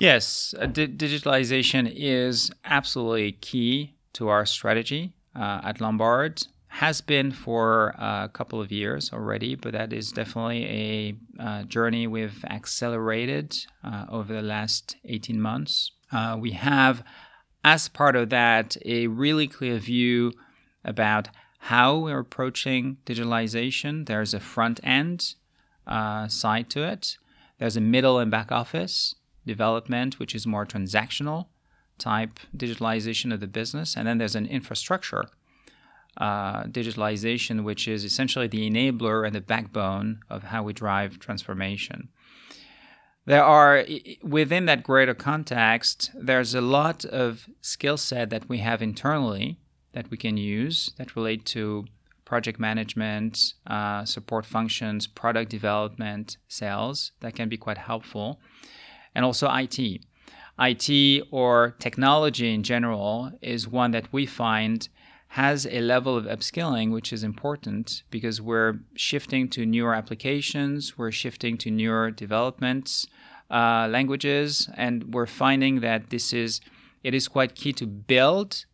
Yes, 0.00 0.56
di- 0.72 0.88
digitalization 0.88 1.88
is 1.94 2.50
absolutely 2.64 3.32
key 3.32 3.94
to 4.14 4.28
our 4.28 4.44
strategy 4.44 5.12
at 5.36 5.80
Lombard 5.80 6.48
has 6.76 7.00
been 7.00 7.32
for 7.32 7.94
a 7.98 8.28
couple 8.30 8.60
of 8.60 8.70
years 8.70 9.10
already, 9.10 9.54
but 9.54 9.72
that 9.72 9.94
is 9.94 10.12
definitely 10.12 10.64
a 10.66 11.42
uh, 11.42 11.62
journey 11.62 12.06
we've 12.06 12.44
accelerated 12.44 13.56
uh, 13.82 14.04
over 14.10 14.34
the 14.34 14.42
last 14.42 14.94
18 15.06 15.40
months. 15.40 15.90
Uh, 16.12 16.36
we 16.38 16.50
have, 16.50 17.02
as 17.64 17.88
part 17.88 18.14
of 18.14 18.28
that, 18.28 18.76
a 18.84 19.06
really 19.06 19.48
clear 19.48 19.78
view 19.78 20.34
about 20.84 21.30
how 21.60 21.96
we're 21.96 22.18
approaching 22.18 22.98
digitalization. 23.06 24.04
There's 24.06 24.34
a 24.34 24.40
front 24.40 24.78
end 24.84 25.32
uh, 25.86 26.28
side 26.28 26.68
to 26.70 26.82
it, 26.82 27.16
there's 27.58 27.78
a 27.78 27.80
middle 27.80 28.18
and 28.18 28.30
back 28.30 28.52
office 28.52 29.14
development, 29.46 30.18
which 30.18 30.34
is 30.34 30.46
more 30.46 30.66
transactional 30.66 31.46
type 31.96 32.38
digitalization 32.54 33.32
of 33.32 33.40
the 33.40 33.46
business, 33.46 33.96
and 33.96 34.06
then 34.06 34.18
there's 34.18 34.36
an 34.36 34.46
infrastructure 34.46 35.24
uh, 36.16 36.64
digitalization, 36.64 37.64
which 37.64 37.86
is 37.86 38.04
essentially 38.04 38.46
the 38.46 38.68
enabler 38.70 39.26
and 39.26 39.34
the 39.34 39.40
backbone 39.40 40.20
of 40.30 40.44
how 40.44 40.62
we 40.62 40.72
drive 40.72 41.18
transformation. 41.18 42.08
There 43.26 43.44
are, 43.44 43.84
within 44.22 44.66
that 44.66 44.84
greater 44.84 45.14
context, 45.14 46.12
there's 46.14 46.54
a 46.54 46.60
lot 46.60 47.04
of 47.04 47.48
skill 47.60 47.96
set 47.96 48.30
that 48.30 48.48
we 48.48 48.58
have 48.58 48.80
internally 48.80 49.58
that 49.94 50.10
we 50.10 50.16
can 50.16 50.36
use 50.36 50.90
that 50.98 51.16
relate 51.16 51.44
to 51.46 51.86
project 52.24 52.60
management, 52.60 53.54
uh, 53.66 54.04
support 54.04 54.44
functions, 54.44 55.06
product 55.06 55.50
development, 55.50 56.36
sales 56.48 57.12
that 57.20 57.34
can 57.34 57.48
be 57.48 57.56
quite 57.56 57.78
helpful, 57.78 58.38
and 59.14 59.24
also 59.24 59.48
IT. 59.50 60.04
IT 60.58 61.26
or 61.30 61.74
technology 61.78 62.52
in 62.52 62.62
general 62.62 63.32
is 63.40 63.68
one 63.68 63.90
that 63.90 64.12
we 64.12 64.26
find 64.26 64.88
has 65.28 65.66
a 65.66 65.80
level 65.80 66.16
of 66.16 66.24
upskilling 66.24 66.90
which 66.92 67.12
is 67.12 67.22
important 67.22 68.02
because 68.10 68.40
we're 68.40 68.78
shifting 68.94 69.48
to 69.48 69.66
newer 69.66 69.94
applications, 69.94 70.96
we're 70.96 71.10
shifting 71.10 71.58
to 71.58 71.70
newer 71.70 72.10
developments, 72.10 73.06
uh, 73.50 73.86
languages, 73.90 74.68
and 74.76 75.14
we're 75.14 75.26
finding 75.26 75.80
that 75.80 76.10
this 76.10 76.32
is 76.32 76.60
it 77.02 77.14
is 77.14 77.28
quite 77.28 77.54
key 77.54 77.72
to 77.72 77.86
build 77.86 78.64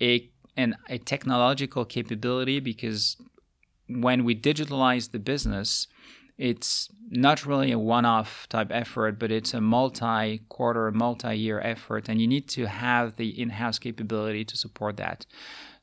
a 0.00 0.28
an, 0.56 0.76
a 0.88 0.98
technological 0.98 1.84
capability 1.84 2.60
because 2.60 3.16
when 3.88 4.24
we 4.24 4.34
digitalize 4.34 5.10
the 5.10 5.18
business, 5.18 5.86
it's 6.42 6.88
not 7.08 7.46
really 7.46 7.70
a 7.70 7.78
one-off 7.78 8.48
type 8.48 8.70
effort, 8.72 9.16
but 9.16 9.30
it's 9.30 9.54
a 9.54 9.60
multi-quarter, 9.60 10.90
multi-year 10.90 11.60
effort, 11.60 12.08
and 12.08 12.20
you 12.20 12.26
need 12.26 12.48
to 12.48 12.66
have 12.66 13.14
the 13.14 13.40
in-house 13.40 13.78
capability 13.78 14.44
to 14.46 14.56
support 14.56 14.96
that. 14.96 15.24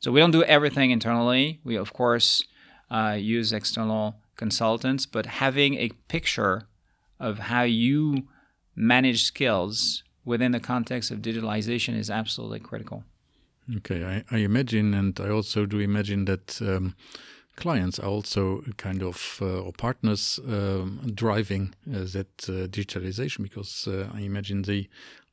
So 0.02 0.12
we 0.12 0.20
don't 0.20 0.32
do 0.32 0.44
everything 0.44 0.92
internally. 0.92 1.62
We, 1.64 1.78
of 1.78 1.94
course, 1.94 2.44
uh, 2.92 3.16
use 3.18 3.54
external 3.54 4.16
consultants, 4.36 5.06
but 5.06 5.26
having 5.26 5.76
a 5.76 5.90
picture 6.10 6.68
of 7.22 7.40
how 7.40 7.64
you 7.64 8.28
manage 8.76 9.24
skills 9.24 10.04
within 10.26 10.52
the 10.52 10.60
context 10.60 11.10
of 11.10 11.20
digitalization 11.20 11.98
is 11.98 12.10
absolutely 12.10 12.60
critical. 12.60 13.06
Okay, 13.78 14.04
I, 14.04 14.36
I 14.36 14.40
imagine, 14.40 14.94
and 14.94 15.18
I 15.22 15.30
also 15.30 15.66
do 15.66 15.80
imagine 15.80 16.26
that 16.26 16.62
um, 16.62 16.96
clients 17.60 18.00
are 18.00 18.10
also 18.10 18.62
kind 18.78 19.04
of 19.04 19.40
uh, 19.42 19.62
or 19.62 19.74
partners 19.74 20.40
um, 20.48 21.02
driving 21.14 21.74
uh, 21.88 22.00
that 22.14 22.50
uh, 22.50 22.68
digitalization 22.68 23.44
because 23.44 23.88
I 23.88 24.22
imagine 24.22 24.64
they 24.64 24.90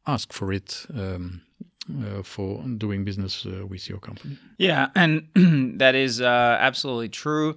ask 0.06 0.32
for 0.32 0.52
it 0.52 0.86
um, 0.94 1.42
uh, 1.88 2.22
for 2.22 2.62
doing 2.78 3.04
business 3.04 3.46
uh, 3.46 3.64
with 3.66 3.88
your 3.88 3.98
company. 3.98 4.36
Yeah, 4.58 4.88
and 4.94 5.28
that 5.78 5.94
is 5.94 6.20
uh, 6.20 6.56
absolutely 6.60 7.08
true. 7.08 7.56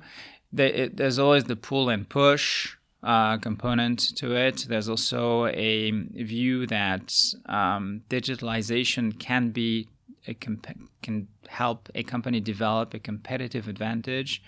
it, 0.56 0.98
there's 0.98 1.18
always 1.18 1.46
the 1.46 1.56
pull 1.56 1.90
and 1.90 2.08
push 2.08 2.76
component 3.02 4.00
to 4.18 4.36
it. 4.36 4.66
There's 4.70 4.90
also 4.90 5.48
a 5.48 5.92
view 5.92 6.68
that 6.68 7.14
um, 7.46 8.02
digitalization 8.10 9.18
can 9.18 9.50
be 9.50 9.88
a 10.28 10.34
comp- 10.34 10.90
can 11.02 11.28
help 11.48 11.90
a 11.96 12.04
company 12.04 12.40
develop 12.40 12.94
a 12.94 13.00
competitive 13.00 13.68
advantage. 13.68 14.42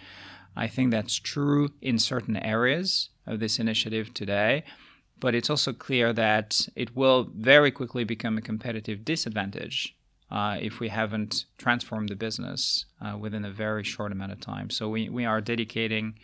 I 0.55 0.67
think 0.67 0.91
that's 0.91 1.15
true 1.15 1.71
in 1.81 1.97
certain 1.99 2.37
areas 2.37 3.09
of 3.25 3.39
this 3.39 3.59
initiative 3.59 4.13
today 4.13 4.63
but 5.21 5.35
it's 5.35 5.49
also 5.49 5.71
clear 5.71 6.11
that 6.11 6.67
it 6.75 6.93
will 6.95 7.29
very 7.33 7.71
quickly 7.71 8.03
become 8.03 8.37
a 8.37 8.41
competitive 8.41 9.05
disadvantage 9.05 9.95
uh, 10.29 10.57
if 10.59 10.79
we 10.79 10.89
haven't 10.89 11.45
transformed 11.57 12.09
the 12.09 12.15
business 12.15 12.85
uh, 12.99 13.15
within 13.17 13.45
a 13.45 13.51
very 13.51 13.83
short 13.83 14.11
amount 14.11 14.31
of 14.31 14.41
time. 14.41 14.69
So 14.69 14.89
we, 14.89 15.07
we 15.09 15.23
are 15.23 15.39
dedicating 15.39 16.15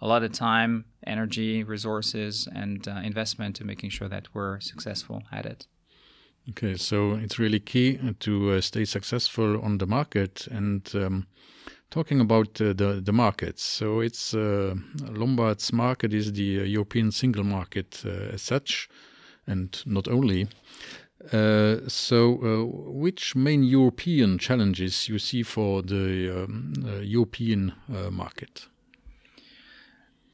a 0.00 0.06
lot 0.06 0.22
of 0.22 0.32
time, 0.32 0.84
energy, 1.06 1.64
resources, 1.64 2.48
and 2.54 2.86
uh, 2.86 3.00
investment 3.02 3.56
to 3.56 3.64
making 3.64 3.90
sure 3.90 4.08
that 4.08 4.28
we're 4.32 4.60
successful 4.60 5.24
at 5.32 5.46
it. 5.46 5.66
Okay, 6.50 6.76
so 6.76 7.14
it's 7.14 7.38
really 7.38 7.60
key 7.60 7.98
to 8.20 8.52
uh, 8.52 8.60
stay 8.60 8.84
successful 8.84 9.60
on 9.62 9.78
the 9.78 9.86
market 9.86 10.46
and 10.50 10.90
um, 10.94 11.26
Talking 11.94 12.20
about 12.20 12.60
uh, 12.60 12.72
the 12.72 13.00
the 13.00 13.12
markets, 13.12 13.62
so 13.62 14.00
it's 14.00 14.34
uh, 14.34 14.74
Lombard's 15.12 15.72
market 15.72 16.12
is 16.12 16.32
the 16.32 16.62
uh, 16.62 16.64
European 16.64 17.12
single 17.12 17.44
market 17.44 18.02
uh, 18.04 18.34
as 18.34 18.42
such, 18.42 18.88
and 19.46 19.80
not 19.86 20.08
only. 20.08 20.48
Uh, 21.32 21.76
so, 21.86 22.40
uh, 22.42 22.64
which 22.92 23.36
main 23.36 23.62
European 23.62 24.38
challenges 24.38 25.08
you 25.08 25.20
see 25.20 25.44
for 25.44 25.82
the 25.82 26.42
um, 26.42 26.72
European 27.00 27.74
market? 28.10 28.66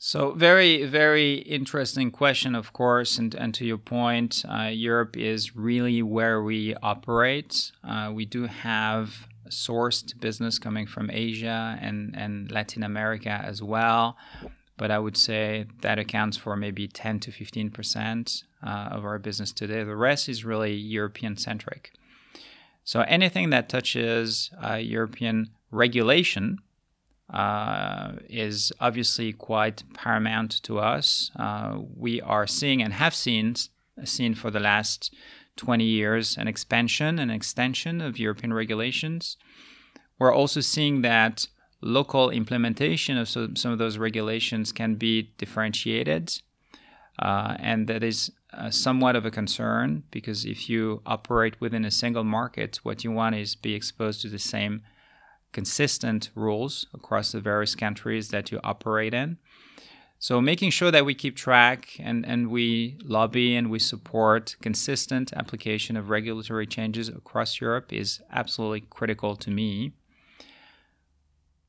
So 0.02 0.30
very, 0.30 0.86
very 0.86 1.34
interesting 1.34 2.10
question, 2.10 2.54
of 2.54 2.72
course, 2.72 3.18
and, 3.18 3.34
and 3.34 3.52
to 3.52 3.66
your 3.66 3.76
point, 3.76 4.46
uh, 4.48 4.70
Europe 4.72 5.14
is 5.14 5.54
really 5.54 6.02
where 6.02 6.42
we 6.42 6.74
operate. 6.76 7.70
Uh, 7.84 8.10
we 8.10 8.24
do 8.24 8.46
have 8.46 9.28
sourced 9.50 10.18
business 10.18 10.58
coming 10.58 10.86
from 10.86 11.10
Asia 11.10 11.78
and, 11.82 12.16
and 12.16 12.50
Latin 12.50 12.82
America 12.82 13.42
as 13.44 13.62
well. 13.62 14.16
But 14.78 14.90
I 14.90 14.98
would 14.98 15.18
say 15.18 15.66
that 15.82 15.98
accounts 15.98 16.38
for 16.38 16.56
maybe 16.56 16.88
10 16.88 17.20
to 17.20 17.30
15% 17.30 18.44
uh, 18.62 18.68
of 18.70 19.04
our 19.04 19.18
business 19.18 19.52
today. 19.52 19.84
The 19.84 19.96
rest 19.96 20.30
is 20.30 20.46
really 20.46 20.72
European 20.72 21.36
centric. 21.36 21.92
So 22.84 23.02
anything 23.02 23.50
that 23.50 23.68
touches 23.68 24.50
uh, 24.66 24.76
European 24.76 25.50
regulation 25.70 26.60
uh, 27.32 28.12
is 28.28 28.72
obviously 28.80 29.32
quite 29.32 29.82
paramount 29.94 30.62
to 30.62 30.78
us. 30.78 31.30
Uh, 31.36 31.78
we 31.96 32.20
are 32.20 32.46
seeing 32.46 32.82
and 32.82 32.92
have 32.94 33.14
seen 33.14 33.54
seen 34.04 34.34
for 34.34 34.50
the 34.50 34.60
last 34.60 35.14
20 35.56 35.84
years 35.84 36.38
an 36.38 36.48
expansion 36.48 37.18
and 37.18 37.30
extension 37.30 38.00
of 38.00 38.18
European 38.18 38.52
regulations. 38.52 39.36
We're 40.18 40.32
also 40.32 40.60
seeing 40.60 41.02
that 41.02 41.46
local 41.82 42.30
implementation 42.30 43.16
of 43.16 43.28
some, 43.28 43.56
some 43.56 43.72
of 43.72 43.78
those 43.78 43.98
regulations 43.98 44.72
can 44.72 44.94
be 44.94 45.32
differentiated. 45.38 46.40
Uh, 47.18 47.56
and 47.58 47.86
that 47.86 48.02
is 48.02 48.32
uh, 48.52 48.70
somewhat 48.70 49.16
of 49.16 49.26
a 49.26 49.30
concern 49.30 50.02
because 50.10 50.44
if 50.44 50.68
you 50.68 51.02
operate 51.04 51.60
within 51.60 51.84
a 51.84 51.90
single 51.90 52.24
market, 52.24 52.80
what 52.82 53.04
you 53.04 53.10
want 53.10 53.34
is 53.34 53.54
be 53.54 53.74
exposed 53.74 54.22
to 54.22 54.28
the 54.28 54.38
same 54.38 54.82
consistent 55.52 56.30
rules 56.34 56.86
across 56.94 57.32
the 57.32 57.40
various 57.40 57.74
countries 57.74 58.28
that 58.28 58.50
you 58.50 58.60
operate 58.62 59.14
in. 59.14 59.38
So 60.22 60.38
making 60.40 60.70
sure 60.70 60.90
that 60.90 61.06
we 61.06 61.14
keep 61.14 61.34
track 61.34 61.96
and, 61.98 62.26
and 62.26 62.50
we 62.50 62.98
lobby 63.02 63.56
and 63.56 63.70
we 63.70 63.78
support 63.78 64.54
consistent 64.60 65.32
application 65.32 65.96
of 65.96 66.10
regulatory 66.10 66.66
changes 66.66 67.08
across 67.08 67.58
Europe 67.58 67.90
is 67.90 68.20
absolutely 68.30 68.82
critical 68.82 69.34
to 69.36 69.50
me. 69.50 69.92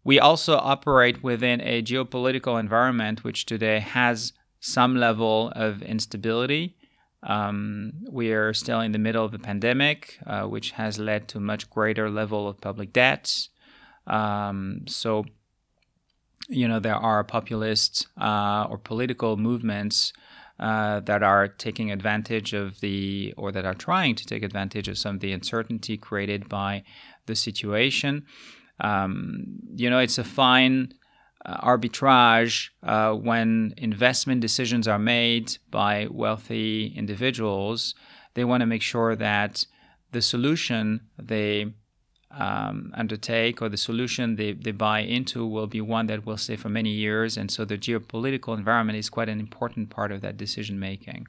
We 0.03 0.19
also 0.19 0.57
operate 0.57 1.23
within 1.23 1.61
a 1.61 1.81
geopolitical 1.81 2.59
environment 2.59 3.23
which 3.23 3.45
today 3.45 3.79
has 3.79 4.33
some 4.59 4.97
level 4.97 5.53
of 5.55 5.81
instability. 5.81 6.75
Um, 7.23 7.93
we 8.09 8.33
are 8.33 8.53
still 8.53 8.81
in 8.81 8.91
the 8.91 8.99
middle 8.99 9.23
of 9.23 9.33
a 9.33 9.39
pandemic, 9.39 10.17
uh, 10.25 10.43
which 10.43 10.71
has 10.71 10.99
led 10.99 11.27
to 11.29 11.39
much 11.39 11.69
greater 11.69 12.09
level 12.09 12.49
of 12.49 12.59
public 12.59 12.91
debt. 12.91 13.47
Um, 14.07 14.81
so 14.87 15.25
you 16.51 16.67
know, 16.67 16.79
there 16.79 16.95
are 16.95 17.23
populist 17.23 18.07
uh, 18.19 18.67
or 18.69 18.77
political 18.77 19.37
movements 19.37 20.11
uh, 20.59 20.99
that 21.01 21.23
are 21.23 21.47
taking 21.47 21.91
advantage 21.91 22.53
of 22.53 22.79
the, 22.81 23.33
or 23.37 23.51
that 23.51 23.65
are 23.65 23.73
trying 23.73 24.15
to 24.15 24.25
take 24.25 24.43
advantage 24.43 24.87
of 24.87 24.97
some 24.97 25.15
of 25.15 25.21
the 25.21 25.31
uncertainty 25.31 25.97
created 25.97 26.49
by 26.49 26.83
the 27.25 27.35
situation. 27.35 28.25
Um, 28.79 29.59
you 29.75 29.89
know, 29.89 29.99
it's 29.99 30.17
a 30.17 30.23
fine 30.23 30.93
uh, 31.45 31.65
arbitrage 31.65 32.69
uh, 32.83 33.13
when 33.13 33.73
investment 33.77 34.41
decisions 34.41 34.87
are 34.87 34.99
made 34.99 35.57
by 35.71 36.07
wealthy 36.11 36.93
individuals. 36.95 37.95
They 38.33 38.43
want 38.43 38.61
to 38.61 38.67
make 38.67 38.81
sure 38.81 39.15
that 39.15 39.65
the 40.11 40.21
solution 40.21 41.01
they 41.17 41.73
um, 42.37 42.93
undertake 42.95 43.61
or 43.61 43.69
the 43.69 43.77
solution 43.77 44.35
they, 44.35 44.53
they 44.53 44.71
buy 44.71 44.99
into 44.99 45.45
will 45.45 45.67
be 45.67 45.81
one 45.81 46.07
that 46.07 46.25
will 46.25 46.37
stay 46.37 46.55
for 46.55 46.69
many 46.69 46.89
years. 46.89 47.37
And 47.37 47.51
so 47.51 47.65
the 47.65 47.77
geopolitical 47.77 48.57
environment 48.57 48.97
is 48.97 49.09
quite 49.09 49.29
an 49.29 49.39
important 49.39 49.89
part 49.89 50.11
of 50.11 50.21
that 50.21 50.37
decision 50.37 50.79
making. 50.79 51.27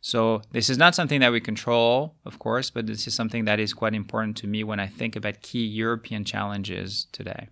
So 0.00 0.42
this 0.52 0.70
is 0.70 0.78
not 0.78 0.94
something 0.94 1.20
that 1.20 1.32
we 1.32 1.40
control, 1.40 2.14
of 2.24 2.38
course, 2.38 2.70
but 2.70 2.86
this 2.86 3.06
is 3.06 3.14
something 3.14 3.44
that 3.44 3.60
is 3.60 3.74
quite 3.74 3.94
important 3.94 4.36
to 4.38 4.46
me 4.46 4.64
when 4.64 4.80
I 4.80 4.86
think 4.86 5.14
about 5.14 5.42
key 5.42 5.64
European 5.64 6.24
challenges 6.24 7.06
today. 7.12 7.48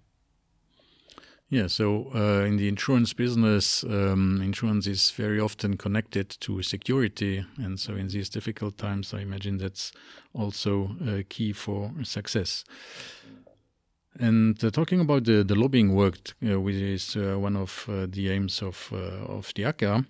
Yeah, 1.51 1.69
so 1.69 2.11
uh, 2.15 2.45
in 2.45 2.59
the 2.59 2.69
insurance 2.69 3.15
business, 3.15 3.83
um, 3.85 4.43
insurance 4.43 4.87
is 4.87 5.11
very 5.13 5.41
often 5.41 5.79
connected 5.79 6.29
to 6.41 6.63
security. 6.63 7.43
And 7.57 7.81
so 7.81 7.95
in 7.95 8.09
these 8.09 8.29
difficult 8.29 8.77
times, 8.77 9.15
I 9.15 9.21
imagine 9.21 9.57
that's 9.57 9.93
also 10.35 10.91
uh, 11.07 11.23
key 11.31 11.55
for 11.55 11.91
success. 12.03 12.65
And 14.21 14.63
uh, 14.63 14.71
talking 14.71 15.01
about 15.01 15.25
the, 15.25 15.43
the 15.43 15.55
lobbying 15.55 15.95
work, 15.95 16.35
uh, 16.47 16.61
which 16.61 16.75
is 16.75 17.17
uh, 17.17 17.39
one 17.39 17.57
of 17.57 17.89
the 17.89 18.31
aims 18.31 18.61
of, 18.61 18.93
of 18.93 19.51
the 19.55 19.65
ACA, 19.65 20.05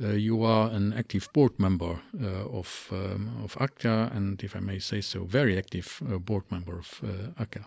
you 0.00 0.42
are 0.42 0.70
an 0.70 0.92
active 0.92 1.28
board 1.32 1.52
member 1.60 2.00
of, 2.50 2.88
um, 2.90 3.30
of 3.44 3.56
ACA, 3.60 4.10
and 4.12 4.42
if 4.42 4.56
I 4.56 4.60
may 4.60 4.80
say 4.80 5.00
so, 5.00 5.22
very 5.24 5.56
active 5.56 6.02
board 6.24 6.50
member 6.50 6.78
of 6.78 7.00
ACA. 7.38 7.66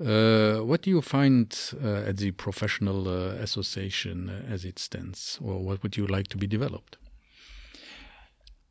Uh, 0.00 0.60
what 0.60 0.80
do 0.80 0.88
you 0.88 1.02
find 1.02 1.54
uh, 1.84 2.08
at 2.08 2.16
the 2.16 2.30
professional 2.30 3.06
uh, 3.06 3.34
association 3.34 4.30
as 4.48 4.64
it 4.64 4.78
stands, 4.78 5.38
or 5.42 5.58
what 5.58 5.82
would 5.82 5.96
you 5.96 6.06
like 6.06 6.28
to 6.28 6.38
be 6.38 6.46
developed? 6.46 6.96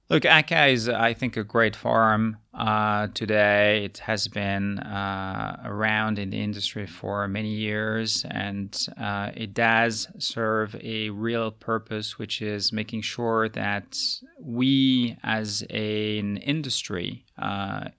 Look, 0.10 0.26
ACA 0.26 0.66
is, 0.70 0.90
I 0.90 1.14
think, 1.14 1.38
a 1.38 1.44
great 1.44 1.76
forum 1.76 2.38
uh, 2.56 3.10
today. 3.14 3.86
It 3.86 4.00
has 4.00 4.28
been 4.28 4.80
uh, 4.80 5.62
around 5.64 6.18
in 6.18 6.32
the 6.32 6.42
industry 6.42 6.88
for 6.88 7.28
many 7.28 7.54
years, 7.54 8.26
and 8.32 8.76
uh, 9.00 9.30
it 9.36 9.54
does 9.54 10.08
serve 10.18 10.76
a 10.82 11.12
real 11.12 11.52
purpose, 11.52 12.18
which 12.18 12.42
is 12.42 12.74
making 12.74 13.02
sure 13.02 13.50
that 13.50 14.00
we, 14.40 15.16
as 15.22 15.62
an 15.70 16.38
industry, 16.38 17.24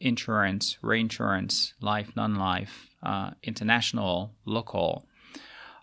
insurance, 0.00 0.78
reinsurance, 0.82 1.74
life, 1.80 2.16
non 2.16 2.34
life, 2.34 2.89
uh, 3.02 3.30
international, 3.42 4.34
local, 4.44 5.06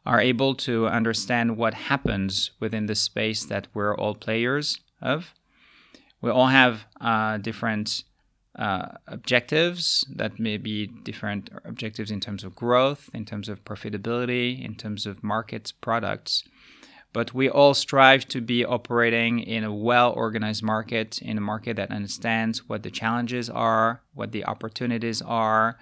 are 0.06 0.22
able 0.22 0.56
to 0.56 0.88
understand 0.88 1.58
what 1.58 1.74
happens 1.74 2.52
within 2.60 2.86
the 2.86 2.96
space 2.96 3.44
that 3.46 3.68
we're 3.74 3.96
all 3.96 4.16
players 4.16 4.80
of. 5.02 5.34
We 6.22 6.32
all 6.32 6.48
have 6.48 6.86
uh, 7.02 7.38
different 7.38 8.04
uh, 8.58 8.88
objectives 9.08 10.06
that 10.16 10.40
may 10.40 10.58
be 10.58 10.88
different 10.88 11.50
objectives 11.64 12.10
in 12.10 12.20
terms 12.20 12.44
of 12.44 12.56
growth, 12.56 13.10
in 13.14 13.26
terms 13.26 13.50
of 13.50 13.64
profitability, 13.64 14.64
in 14.64 14.76
terms 14.76 15.06
of 15.06 15.24
markets, 15.24 15.72
products. 15.72 16.44
But 17.14 17.34
we 17.34 17.50
all 17.50 17.74
strive 17.74 18.28
to 18.30 18.42
be 18.42 18.66
operating 18.66 19.40
in 19.40 19.64
a 19.64 19.74
well 19.74 20.12
organized 20.12 20.64
market, 20.64 21.22
in 21.22 21.38
a 21.38 21.42
market 21.42 21.76
that 21.76 21.92
understands 21.92 22.68
what 22.68 22.84
the 22.84 22.92
challenges 22.92 23.50
are, 23.50 24.02
what 24.14 24.32
the 24.32 24.46
opportunities 24.46 25.22
are, 25.22 25.78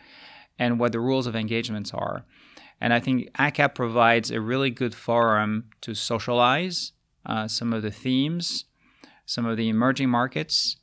and 0.58 0.80
what 0.80 0.92
the 0.92 1.00
rules 1.00 1.28
of 1.28 1.36
engagements 1.36 1.94
are. 1.94 2.26
And 2.80 2.94
I 2.94 3.00
think 3.00 3.30
ACA 3.36 3.70
provides 3.70 4.32
a 4.32 4.42
really 4.42 4.70
good 4.70 4.94
forum 4.94 5.70
to 5.82 5.94
socialize 5.94 6.92
uh, 7.26 7.48
some 7.48 7.74
of 7.74 7.82
the 7.82 7.92
themes, 7.92 8.66
some 9.26 9.46
of 9.46 9.58
the 9.58 9.70
emerging 9.70 10.10
markets. 10.10 10.78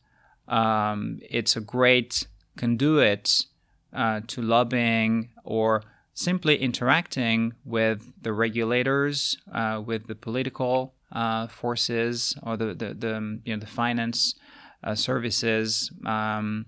Um, 0.49 1.21
it's 1.23 1.57
a 1.57 1.61
great 1.61 2.27
conduit 2.57 3.45
uh, 3.93 4.21
to 4.27 4.43
lobbying 4.43 5.31
or 5.45 5.83
simply 6.15 6.57
interacting 6.57 7.55
with 7.65 8.13
the 8.21 8.33
regulators, 8.33 9.37
uh, 9.53 9.83
with 9.85 10.07
the 10.07 10.15
political 10.15 10.95
uh, 11.13 11.47
forces, 11.47 12.37
or 12.43 12.57
the, 12.57 12.75
the, 12.75 12.95
the, 12.95 13.41
you 13.45 13.55
know 13.55 13.61
the 13.61 13.67
finance 13.67 14.35
uh, 14.83 14.95
services. 14.95 15.91
Um, 16.05 16.67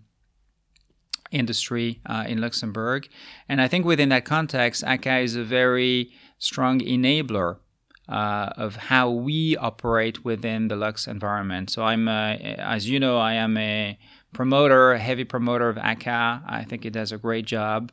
industry 1.34 2.00
uh, 2.06 2.24
in 2.26 2.40
Luxembourg. 2.40 3.08
And 3.48 3.60
I 3.60 3.68
think 3.68 3.84
within 3.84 4.08
that 4.10 4.24
context, 4.24 4.84
ACA 4.84 5.18
is 5.18 5.36
a 5.36 5.44
very 5.44 6.12
strong 6.38 6.80
enabler 6.80 7.58
uh, 8.08 8.50
of 8.56 8.76
how 8.76 9.10
we 9.10 9.56
operate 9.56 10.24
within 10.24 10.68
the 10.68 10.76
Lux 10.76 11.06
environment. 11.06 11.70
So 11.70 11.82
I'm, 11.82 12.08
as 12.08 12.88
you 12.88 13.00
know, 13.00 13.18
I 13.18 13.34
am 13.34 13.56
a 13.56 13.98
promoter, 14.32 14.92
a 14.92 14.98
heavy 14.98 15.24
promoter 15.24 15.68
of 15.68 15.78
ACA. 15.78 16.42
I 16.46 16.64
think 16.64 16.84
it 16.84 16.92
does 16.92 17.12
a 17.12 17.18
great 17.18 17.46
job. 17.46 17.90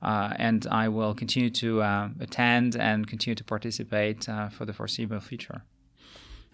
Uh, 0.00 0.32
and 0.36 0.66
I 0.70 0.88
will 0.88 1.14
continue 1.14 1.50
to 1.50 1.82
uh, 1.82 2.08
attend 2.20 2.76
and 2.76 3.08
continue 3.08 3.34
to 3.34 3.44
participate 3.44 4.28
uh, 4.28 4.48
for 4.48 4.64
the 4.64 4.72
foreseeable 4.72 5.20
future. 5.20 5.62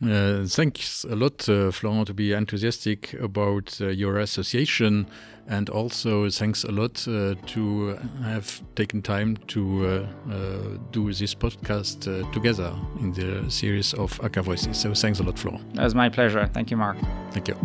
Uh, 0.02 0.44
thanks 0.44 1.04
a 1.04 1.14
lot, 1.14 1.48
uh, 1.48 1.70
Florent, 1.70 2.06
to 2.06 2.14
be 2.14 2.32
enthusiastic 2.32 3.14
about 3.14 3.80
uh, 3.80 3.86
your 3.86 4.18
association, 4.18 5.06
and 5.48 5.70
also 5.70 6.28
thanks 6.28 6.64
a 6.64 6.72
lot 6.72 7.06
uh, 7.06 7.34
to 7.46 7.96
have 8.22 8.60
taken 8.74 9.00
time 9.00 9.36
to 9.46 9.86
uh, 9.86 10.32
uh, 10.32 10.78
do 10.90 11.12
this 11.12 11.34
podcast 11.34 12.02
together 12.32 12.74
in 13.00 13.12
the 13.12 13.48
series 13.50 13.94
of 13.94 14.20
ACA 14.24 14.42
Voices. 14.42 14.76
So 14.76 14.92
thanks 14.94 15.20
a 15.20 15.22
lot, 15.22 15.38
Florent. 15.38 15.62
It 15.74 15.80
was 15.80 15.94
my 15.94 16.08
pleasure. 16.08 16.50
Thank 16.52 16.70
you, 16.70 16.76
Mark. 16.76 16.96
Thank 17.30 17.48
you. 17.48 17.56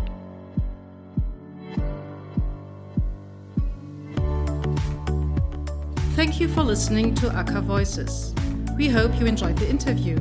Thank 6.15 6.39
you 6.39 6.48
for 6.48 6.62
listening 6.62 7.15
to 7.15 7.30
ACA 7.32 7.62
Voices. 7.62 8.36
We 8.78 8.88
hope 8.88 9.20
you 9.20 9.26
enjoyed 9.26 9.58
the 9.58 9.70
interview. 9.70 10.20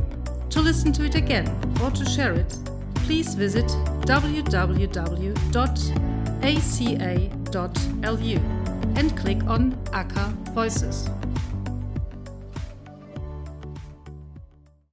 To 0.58 0.64
listen 0.64 0.92
to 0.94 1.04
it 1.04 1.14
again 1.14 1.46
or 1.80 1.92
to 1.92 2.04
share 2.04 2.32
it, 2.32 2.52
please 3.06 3.36
visit 3.36 3.66
www.aca.lu 4.06 4.48
and 8.96 9.16
click 9.16 9.44
on 9.44 9.78
ACA 9.92 10.34
Voices. 10.54 11.08